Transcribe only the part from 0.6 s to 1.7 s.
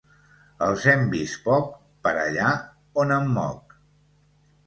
Els hem vists poc